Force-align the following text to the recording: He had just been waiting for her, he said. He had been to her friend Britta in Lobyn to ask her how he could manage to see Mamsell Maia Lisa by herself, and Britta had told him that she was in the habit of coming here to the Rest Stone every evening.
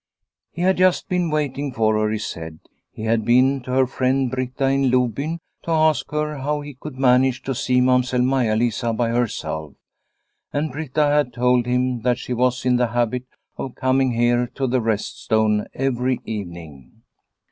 He 0.51 0.63
had 0.63 0.77
just 0.77 1.07
been 1.09 1.29
waiting 1.29 1.71
for 1.71 1.93
her, 1.99 2.09
he 2.09 2.17
said. 2.17 2.57
He 2.91 3.03
had 3.03 3.23
been 3.23 3.61
to 3.61 3.71
her 3.73 3.85
friend 3.85 4.31
Britta 4.31 4.65
in 4.65 4.89
Lobyn 4.89 5.37
to 5.61 5.69
ask 5.69 6.09
her 6.09 6.39
how 6.39 6.61
he 6.61 6.73
could 6.73 6.97
manage 6.97 7.43
to 7.43 7.53
see 7.53 7.81
Mamsell 7.81 8.23
Maia 8.23 8.55
Lisa 8.55 8.93
by 8.93 9.09
herself, 9.09 9.75
and 10.51 10.71
Britta 10.71 11.03
had 11.03 11.31
told 11.33 11.67
him 11.67 12.01
that 12.01 12.17
she 12.17 12.33
was 12.33 12.65
in 12.65 12.77
the 12.77 12.87
habit 12.87 13.27
of 13.57 13.75
coming 13.75 14.13
here 14.13 14.47
to 14.55 14.65
the 14.65 14.81
Rest 14.81 15.21
Stone 15.21 15.67
every 15.75 16.19
evening. 16.25 17.03